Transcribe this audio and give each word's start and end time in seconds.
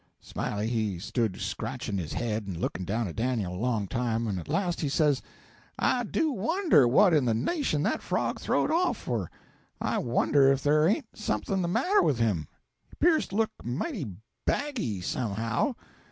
Smiley 0.19 0.67
he 0.67 0.97
stood 0.97 1.39
scratching 1.39 1.99
his 1.99 2.13
head 2.13 2.47
and 2.47 2.57
looking 2.57 2.85
down 2.85 3.07
at 3.07 3.15
Dan'l 3.15 3.53
a 3.53 3.55
long 3.55 3.85
time, 3.87 4.25
and 4.25 4.39
at 4.39 4.47
last 4.49 4.81
he 4.81 4.89
says, 4.89 5.21
'I 5.77 6.05
do 6.05 6.31
wonder 6.31 6.87
what 6.87 7.13
in 7.13 7.25
the 7.25 7.35
nation 7.35 7.83
that 7.83 8.01
frog 8.01 8.39
throw'd 8.39 8.71
off 8.71 8.97
for 8.97 9.29
I 9.79 9.99
wonder 9.99 10.51
if 10.51 10.63
there 10.63 10.87
ain't 10.87 11.15
something 11.15 11.61
the 11.61 11.67
matter 11.67 12.01
with 12.01 12.17
him 12.17 12.47
he 12.89 12.95
'pears 12.95 13.27
to 13.27 13.35
look 13.35 13.51
mighty 13.63 14.07
baggy, 14.43 15.01
somehow.' 15.01 15.75